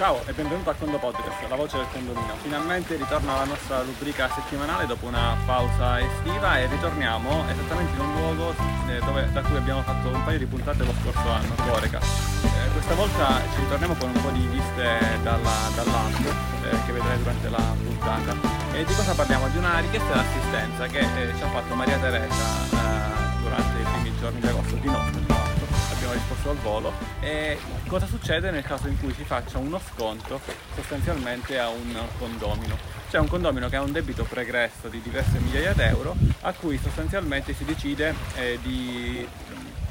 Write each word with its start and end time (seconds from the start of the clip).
Ciao 0.00 0.24
e 0.24 0.32
benvenuto 0.32 0.70
al 0.70 0.78
Condo 0.78 0.96
Podcast, 0.96 1.46
la 1.46 1.56
voce 1.56 1.76
del 1.76 1.84
condominio. 1.92 2.32
Finalmente 2.40 2.96
ritorna 2.96 3.36
la 3.36 3.44
nostra 3.44 3.82
rubrica 3.82 4.30
settimanale 4.32 4.86
dopo 4.86 5.04
una 5.04 5.36
pausa 5.44 6.00
estiva 6.00 6.58
e 6.58 6.68
ritorniamo 6.68 7.44
esattamente 7.46 7.92
in 7.96 8.00
un 8.00 8.14
luogo 8.14 8.54
eh, 8.88 8.98
dove, 9.04 9.30
da 9.30 9.42
cui 9.42 9.58
abbiamo 9.58 9.82
fatto 9.82 10.08
un 10.08 10.24
paio 10.24 10.38
di 10.38 10.46
puntate 10.46 10.84
lo 10.84 10.94
scorso 11.02 11.28
anno, 11.28 11.54
Coreca. 11.54 11.98
Eh, 11.98 12.72
questa 12.72 12.94
volta 12.94 13.42
ci 13.52 13.60
ritorniamo 13.60 13.94
con 13.96 14.08
un 14.08 14.22
po' 14.22 14.30
di 14.30 14.46
viste 14.46 15.20
dalla, 15.22 15.68
dall'alto 15.74 16.30
eh, 16.64 16.84
che 16.86 16.92
vedrai 16.92 17.18
durante 17.18 17.50
la 17.50 17.74
puntata. 17.84 18.36
E 18.72 18.84
di 18.86 18.94
cosa 18.94 19.12
parliamo? 19.12 19.48
Di 19.48 19.58
una 19.58 19.80
richiesta 19.80 20.14
d'assistenza 20.14 20.86
che 20.86 21.00
eh, 21.00 21.36
ci 21.36 21.42
ha 21.42 21.48
fatto 21.48 21.74
Maria 21.74 21.98
Teresa 21.98 22.79
risposto 26.20 26.50
al 26.50 26.56
volo 26.56 26.92
e 27.20 27.58
cosa 27.86 28.06
succede 28.06 28.50
nel 28.50 28.62
caso 28.62 28.88
in 28.88 28.98
cui 29.00 29.12
si 29.14 29.24
faccia 29.24 29.58
uno 29.58 29.80
sconto 29.80 30.40
sostanzialmente 30.74 31.58
a 31.58 31.68
un 31.68 31.98
condomino. 32.18 32.76
C'è 33.08 33.18
un 33.18 33.26
condomino 33.26 33.68
che 33.68 33.76
ha 33.76 33.82
un 33.82 33.92
debito 33.92 34.24
pregresso 34.24 34.88
di 34.88 35.00
diverse 35.00 35.38
migliaia 35.38 35.72
d'euro 35.72 36.14
a 36.42 36.52
cui 36.52 36.78
sostanzialmente 36.78 37.54
si 37.54 37.64
decide 37.64 38.14
eh, 38.36 38.58
di 38.62 39.26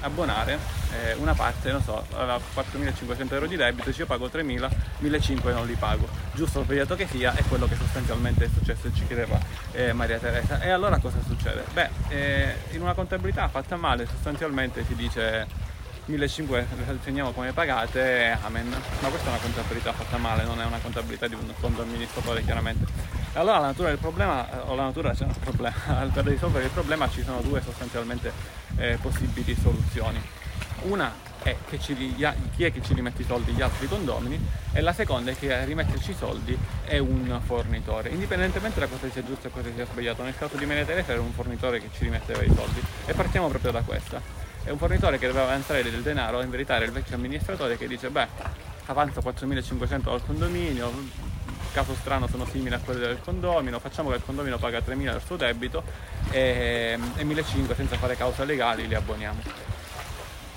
abbonare 0.00 0.58
eh, 0.92 1.14
una 1.14 1.34
parte, 1.34 1.72
non 1.72 1.82
so, 1.82 2.04
aveva 2.12 2.36
4.500 2.36 3.32
euro 3.32 3.46
di 3.46 3.56
debito, 3.56 3.92
se 3.92 3.98
io 3.98 4.06
pago 4.06 4.26
3.000, 4.26 4.70
1.500 5.00 5.52
non 5.52 5.66
li 5.66 5.74
pago. 5.74 6.08
Giusto 6.32 6.62
sbagliato 6.62 6.94
che 6.94 7.08
sia, 7.08 7.34
è 7.34 7.42
quello 7.48 7.66
che 7.66 7.74
sostanzialmente 7.74 8.44
è 8.44 8.48
successo 8.48 8.86
e 8.86 8.92
ci 8.94 9.04
chiedeva 9.06 9.38
eh, 9.72 9.92
Maria 9.92 10.18
Teresa. 10.18 10.60
E 10.60 10.70
allora 10.70 10.98
cosa 10.98 11.18
succede? 11.26 11.64
Beh, 11.72 11.88
eh, 12.08 12.54
in 12.70 12.82
una 12.82 12.94
contabilità 12.94 13.48
fatta 13.48 13.74
male 13.74 14.06
sostanzialmente 14.06 14.84
si 14.86 14.94
dice 14.94 15.76
1500 16.08 16.74
le 16.86 16.98
segniamo 17.02 17.32
come 17.32 17.52
pagate, 17.52 18.36
amen. 18.42 18.68
Ma 18.68 19.08
questa 19.08 19.26
è 19.26 19.30
una 19.30 19.40
contabilità 19.42 19.92
fatta 19.92 20.16
male, 20.16 20.44
non 20.44 20.60
è 20.60 20.64
una 20.64 20.78
contabilità 20.78 21.28
di 21.28 21.34
un 21.34 21.52
fondo 21.58 21.82
amministratore 21.82 22.42
chiaramente. 22.42 22.86
Allora 23.34 23.58
la 23.58 23.66
natura 23.66 23.88
del 23.90 23.98
problema, 23.98 24.46
o 24.64 24.74
la 24.74 24.84
natura 24.84 25.12
c'è 25.12 25.24
un 25.24 25.34
problema, 25.38 25.74
per 26.12 26.24
risolvere 26.24 26.64
il 26.64 26.70
problema 26.70 27.08
ci 27.10 27.22
sono 27.22 27.40
due 27.42 27.60
sostanzialmente 27.60 28.32
eh, 28.76 28.98
possibili 29.00 29.54
soluzioni. 29.60 30.18
Una 30.82 31.12
è 31.42 31.54
che 31.68 31.78
ci, 31.78 31.94
chi 31.94 32.64
è 32.64 32.72
che 32.72 32.82
ci 32.82 32.94
rimette 32.94 33.22
i 33.22 33.24
soldi? 33.26 33.52
Gli 33.52 33.60
altri 33.60 33.86
condomini 33.86 34.40
e 34.72 34.80
la 34.80 34.94
seconda 34.94 35.30
è 35.30 35.36
che 35.36 35.54
a 35.54 35.64
rimetterci 35.64 36.12
i 36.12 36.14
soldi 36.14 36.56
è 36.84 36.96
un 36.96 37.38
fornitore, 37.44 38.08
indipendentemente 38.08 38.80
da 38.80 38.86
cosa 38.86 39.10
sia 39.10 39.22
giusto 39.22 39.48
e 39.48 39.50
cosa 39.50 39.68
sia 39.74 39.84
sbagliato. 39.84 40.22
Nel 40.22 40.36
caso 40.38 40.56
di 40.56 40.66
Teresa 40.66 41.12
era 41.12 41.20
un 41.20 41.32
fornitore 41.32 41.80
che 41.80 41.90
ci 41.92 42.04
rimetteva 42.04 42.42
i 42.42 42.52
soldi 42.54 42.80
e 43.04 43.12
partiamo 43.12 43.48
proprio 43.48 43.72
da 43.72 43.82
questa 43.82 44.37
è 44.68 44.70
un 44.70 44.76
fornitore 44.76 45.18
che 45.18 45.26
doveva 45.26 45.46
avanzare 45.46 45.82
del 45.82 46.02
denaro, 46.02 46.42
in 46.42 46.50
verità 46.50 46.76
era 46.76 46.84
il 46.84 46.92
vecchio 46.92 47.16
amministratore 47.16 47.78
che 47.78 47.88
dice 47.88 48.10
beh 48.10 48.26
avanza 48.84 49.20
4.500 49.20 50.10
al 50.10 50.22
condominio, 50.24 50.92
caso 51.72 51.94
strano 51.94 52.26
sono 52.26 52.44
simili 52.44 52.74
a 52.74 52.78
quelli 52.78 53.00
del 53.00 53.18
condomino, 53.20 53.78
facciamo 53.78 54.10
che 54.10 54.16
il 54.16 54.22
condomino 54.24 54.58
paga 54.58 54.80
3.000 54.80 55.10
del 55.10 55.22
suo 55.24 55.36
debito 55.36 55.82
e, 56.30 56.98
e 57.16 57.24
1.500 57.24 57.74
senza 57.74 57.96
fare 57.96 58.14
cause 58.16 58.44
legali 58.44 58.86
li 58.86 58.94
abboniamo. 58.94 59.40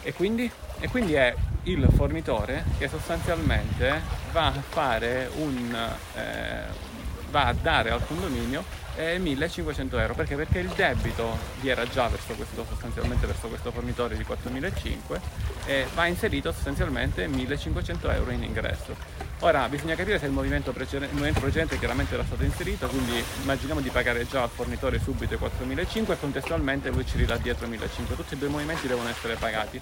E 0.03 0.13
quindi? 0.13 0.51
E 0.79 0.89
quindi 0.89 1.13
è 1.13 1.33
il 1.63 1.87
fornitore 1.95 2.65
che 2.77 2.89
sostanzialmente 2.89 4.01
va 4.33 4.47
a 4.47 4.61
fare 4.67 5.29
un... 5.35 5.89
Eh, 6.15 6.89
va 7.29 7.45
a 7.45 7.53
dare 7.53 7.91
al 7.91 8.05
condominio 8.05 8.61
eh, 8.95 9.17
1500 9.17 9.97
euro 9.97 10.13
perché? 10.13 10.35
perché 10.35 10.59
il 10.59 10.69
debito 10.69 11.37
vi 11.61 11.69
era 11.69 11.87
già 11.87 12.07
verso 12.07 12.33
questo, 12.33 12.65
sostanzialmente 12.67 13.25
verso 13.25 13.47
questo 13.47 13.71
fornitore 13.71 14.15
di 14.15 14.23
4500 14.23 15.19
e 15.65 15.87
va 15.93 16.05
inserito 16.05 16.51
sostanzialmente 16.51 17.27
1500 17.27 18.09
euro 18.11 18.31
in 18.31 18.43
ingresso. 18.43 18.95
Ora 19.39 19.67
bisogna 19.69 19.95
capire 19.95 20.19
se 20.19 20.27
il 20.27 20.31
movimento, 20.31 20.71
precedente, 20.71 21.07
il 21.07 21.13
movimento 21.13 21.39
precedente 21.39 21.79
chiaramente 21.79 22.13
era 22.13 22.23
stato 22.23 22.43
inserito 22.43 22.87
quindi 22.87 23.23
immaginiamo 23.41 23.81
di 23.81 23.89
pagare 23.89 24.27
già 24.27 24.43
al 24.43 24.49
fornitore 24.49 24.99
subito 24.99 25.33
i 25.33 25.37
4500 25.37 26.11
e 26.11 26.19
contestualmente 26.19 26.89
lui 26.89 27.05
ci 27.05 27.17
ridà 27.17 27.37
dietro 27.37 27.67
1500 27.67 28.13
tutti 28.13 28.33
e 28.35 28.37
due 28.37 28.49
i 28.49 28.51
movimenti 28.51 28.87
devono 28.87 29.09
essere 29.09 29.35
pagati 29.35 29.81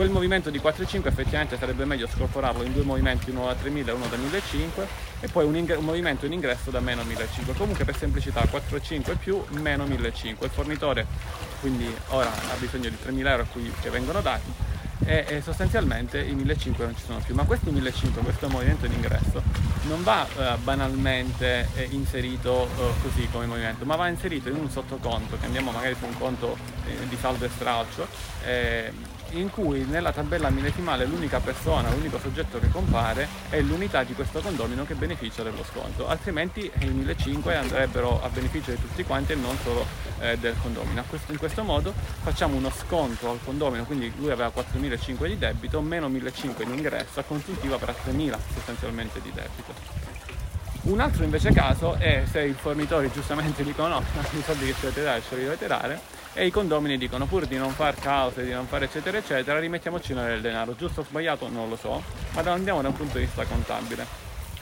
quel 0.00 0.12
movimento 0.12 0.48
di 0.48 0.58
4,5 0.58 1.08
effettivamente 1.08 1.58
sarebbe 1.58 1.84
meglio 1.84 2.06
scorporarlo 2.06 2.62
in 2.62 2.72
due 2.72 2.84
movimenti, 2.84 3.28
uno 3.28 3.44
da 3.44 3.52
3.000 3.52 3.88
e 3.88 3.90
uno 3.90 4.06
da 4.06 4.16
1.500 4.16 4.86
e 5.20 5.28
poi 5.28 5.44
un, 5.44 5.54
un, 5.54 5.84
movimento 5.84 6.24
in 6.24 6.32
ingresso 6.32 6.70
da 6.70 6.80
meno 6.80 7.02
1.500. 7.02 7.54
Comunque 7.54 7.84
per 7.84 7.94
semplicità 7.98 8.40
4,5 8.40 9.18
più 9.18 9.44
meno 9.60 9.84
1.500. 9.84 10.44
Il 10.44 10.50
fornitore 10.50 11.06
quindi 11.60 11.94
ora 12.08 12.32
ha 12.32 12.56
bisogno 12.58 12.88
di 12.88 12.96
3.000 12.96 13.26
euro 13.26 13.46
qui 13.52 13.70
che 13.78 13.90
vengono 13.90 14.22
dati 14.22 14.50
e, 15.04 15.26
e 15.28 15.42
sostanzialmente 15.42 16.18
i 16.18 16.34
1.500 16.34 16.74
non 16.78 16.96
ci 16.96 17.04
sono 17.04 17.20
più. 17.22 17.34
Ma 17.34 17.44
questo 17.44 17.70
1.500, 17.70 18.22
questo 18.22 18.48
movimento 18.48 18.86
in 18.86 18.92
ingresso, 18.92 19.42
non 19.82 20.02
va 20.02 20.26
eh, 20.26 20.56
banalmente 20.62 21.68
eh, 21.74 21.88
inserito 21.90 22.64
eh, 22.64 23.02
così 23.02 23.28
come 23.30 23.44
movimento, 23.44 23.84
ma 23.84 23.96
va 23.96 24.08
inserito 24.08 24.48
in 24.48 24.56
un 24.56 24.70
sottoconto 24.70 25.36
che 25.38 25.44
andiamo 25.44 25.72
magari 25.72 25.94
su 25.98 26.06
un 26.06 26.16
conto 26.16 26.56
eh, 26.86 27.06
di 27.06 27.18
saldo 27.20 27.44
e 27.44 27.50
stralcio 27.50 28.06
eh, 28.44 29.18
in 29.32 29.50
cui 29.50 29.84
nella 29.84 30.12
tabella 30.12 30.50
millesimale 30.50 31.04
l'unica 31.04 31.40
persona, 31.40 31.90
l'unico 31.90 32.18
soggetto 32.18 32.58
che 32.58 32.68
compare 32.70 33.28
è 33.48 33.60
l'unità 33.60 34.02
di 34.02 34.14
questo 34.14 34.40
condomino 34.40 34.84
che 34.84 34.94
beneficia 34.94 35.42
dello 35.42 35.64
sconto, 35.64 36.08
altrimenti 36.08 36.70
i 36.80 36.86
1500 36.86 37.50
andrebbero 37.50 38.22
a 38.22 38.28
beneficio 38.28 38.70
di 38.70 38.80
tutti 38.80 39.04
quanti 39.04 39.32
e 39.32 39.36
non 39.36 39.56
solo 39.62 39.84
eh, 40.20 40.36
del 40.38 40.54
condomino. 40.60 41.04
in 41.28 41.38
questo 41.38 41.62
modo 41.62 41.92
facciamo 42.22 42.56
uno 42.56 42.70
sconto 42.70 43.30
al 43.30 43.38
condomino, 43.44 43.84
quindi 43.84 44.12
lui 44.16 44.30
aveva 44.30 44.50
4500 44.50 45.24
di 45.26 45.38
debito, 45.38 45.80
meno 45.80 46.08
1500 46.08 46.62
in 46.62 46.72
ingresso, 46.74 47.20
a 47.20 47.22
consuntiva 47.22 47.76
per 47.76 47.94
3000 47.94 48.38
sostanzialmente 48.54 49.20
di 49.20 49.30
debito. 49.32 50.08
Un 50.82 50.98
altro 50.98 51.24
invece 51.24 51.52
caso 51.52 51.94
è 51.96 52.22
se 52.30 52.42
i 52.42 52.54
fornitori 52.54 53.10
giustamente 53.12 53.62
dicono 53.62 53.88
no, 53.88 54.04
i 54.32 54.42
soldi 54.42 54.64
che 54.64 54.72
ci 54.72 54.80
dovete 54.80 55.02
dare 55.02 55.22
ce 55.28 55.36
li 55.36 55.44
dovete 55.44 55.66
dare 55.66 56.00
e 56.40 56.46
i 56.46 56.50
condomini 56.50 56.96
dicono 56.96 57.26
pur 57.26 57.44
di 57.44 57.58
non 57.58 57.70
far 57.72 57.96
cause, 57.96 58.42
di 58.44 58.50
non 58.50 58.64
fare 58.64 58.86
eccetera 58.86 59.18
eccetera, 59.18 59.58
rimettiamoci 59.58 60.14
noi 60.14 60.28
del 60.28 60.40
denaro. 60.40 60.74
Giusto 60.74 61.02
o 61.02 61.04
sbagliato 61.04 61.50
non 61.50 61.68
lo 61.68 61.76
so, 61.76 62.02
ma 62.32 62.40
andiamo 62.50 62.80
da 62.80 62.88
un 62.88 62.94
punto 62.94 63.18
di 63.18 63.24
vista 63.24 63.44
contabile. 63.44 64.06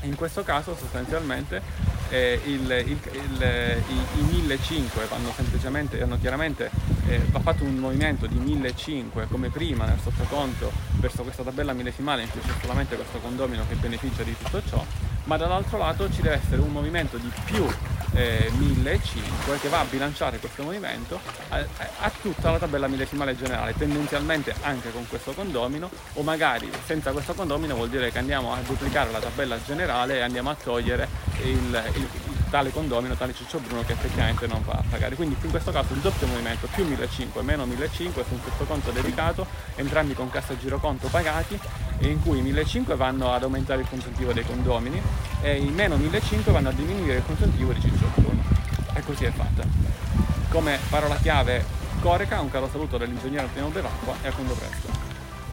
In 0.00 0.16
questo 0.16 0.42
caso 0.42 0.74
sostanzialmente 0.74 1.62
eh, 2.08 2.40
il, 2.46 2.68
il, 2.68 2.98
il, 3.12 3.82
i, 3.86 4.18
i 4.18 4.22
1500 4.22 5.06
vanno 5.08 5.32
semplicemente, 5.36 6.02
hanno 6.02 6.18
chiaramente 6.18 6.68
eh, 7.06 7.20
va 7.30 7.38
fatto 7.38 7.62
un 7.62 7.76
movimento 7.76 8.26
di 8.26 8.38
1500 8.40 9.28
come 9.30 9.48
prima 9.48 9.84
nel 9.84 10.00
sottoconto 10.02 10.72
verso 10.94 11.22
questa 11.22 11.44
tabella 11.44 11.74
millesimale 11.74 12.22
in 12.22 12.30
cui 12.30 12.40
c'è 12.40 12.54
solamente 12.60 12.96
questo 12.96 13.18
condomino 13.18 13.64
che 13.68 13.76
beneficia 13.76 14.24
di 14.24 14.36
tutto 14.36 14.62
ciò 14.68 14.84
ma 15.24 15.36
dall'altro 15.36 15.78
lato 15.78 16.10
ci 16.10 16.22
deve 16.22 16.40
essere 16.42 16.60
un 16.60 16.70
movimento 16.70 17.18
di 17.18 17.30
più 17.44 17.64
eh, 18.18 18.50
1500 18.56 19.58
che 19.60 19.68
va 19.68 19.80
a 19.80 19.84
bilanciare 19.84 20.38
questo 20.38 20.64
movimento 20.64 21.20
a, 21.50 21.64
a, 22.00 22.10
tutta 22.20 22.50
la 22.50 22.58
tabella 22.58 22.88
millesimale 22.88 23.36
generale, 23.36 23.74
tendenzialmente 23.78 24.52
anche 24.62 24.90
con 24.90 25.06
questo 25.08 25.32
condomino 25.32 25.88
o 26.14 26.22
magari 26.22 26.68
senza 26.84 27.12
questo 27.12 27.34
condomino 27.34 27.76
vuol 27.76 27.88
dire 27.88 28.10
che 28.10 28.18
andiamo 28.18 28.52
a 28.52 28.58
duplicare 28.66 29.12
la 29.12 29.20
tabella 29.20 29.62
generale 29.64 30.16
e 30.16 30.20
andiamo 30.20 30.50
a 30.50 30.56
togliere 30.60 31.08
il, 31.44 31.82
il, 31.94 32.08
tale 32.48 32.70
condomino, 32.70 33.14
tale 33.14 33.34
Ciccio 33.34 33.58
Bruno 33.58 33.82
che 33.84 33.92
effettivamente 33.92 34.46
non 34.46 34.62
va 34.64 34.72
a 34.72 34.82
pagare. 34.88 35.14
Quindi 35.14 35.36
in 35.40 35.50
questo 35.50 35.70
caso 35.70 35.92
il 35.94 36.00
doppio 36.00 36.26
movimento 36.26 36.66
più 36.72 36.84
1500 36.84 37.42
meno 37.42 37.66
1500 37.66 38.24
su 38.24 38.34
un 38.34 38.40
sottoconto 38.42 38.90
dedicato, 38.90 39.46
entrambi 39.76 40.14
con 40.14 40.30
cassa 40.30 40.52
e 40.52 40.58
giroconto 40.58 41.08
pagati, 41.08 41.58
in 42.00 42.22
cui 42.22 42.38
i 42.38 42.42
1500 42.42 42.96
vanno 42.96 43.32
ad 43.32 43.42
aumentare 43.42 43.82
il 43.82 43.88
consuntivo 43.88 44.32
dei 44.32 44.44
condomini 44.44 45.00
e 45.40 45.56
i 45.56 45.70
meno 45.70 45.96
1500 45.96 46.52
vanno 46.52 46.68
a 46.68 46.72
diminuire 46.72 47.16
il 47.18 47.24
consuntivo 47.24 47.72
di 47.72 47.80
Ciccio 47.80 48.10
Bruno. 48.14 48.42
E 48.94 49.02
così 49.02 49.24
è 49.24 49.30
fatta. 49.30 49.62
Come 50.48 50.78
parola 50.88 51.16
chiave 51.16 51.64
Coreca, 52.00 52.40
un 52.40 52.50
caro 52.50 52.68
saluto 52.70 52.96
dall'ingegnere 52.96 53.42
Antonio 53.42 53.68
Bevacqua 53.68 54.14
e 54.22 54.28
a 54.28 54.32
quando 54.32 54.54
presto. 54.54 54.87